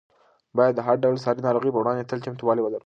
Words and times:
باید 0.57 0.73
د 0.75 0.79
هر 0.87 0.95
ډول 1.03 1.17
ساري 1.25 1.41
ناروغۍ 1.47 1.69
په 1.73 1.79
وړاندې 1.81 2.07
تل 2.09 2.19
چمتووالی 2.25 2.61
ولرو. 2.63 2.79